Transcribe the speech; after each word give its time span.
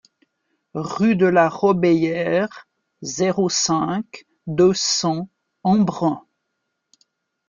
Rue 0.73 1.15
de 1.15 1.27
la 1.27 1.47
Robéyère, 1.47 2.67
zéro 3.03 3.49
cinq, 3.49 4.25
deux 4.47 4.73
cents 4.73 5.29
Embrun 5.61 6.25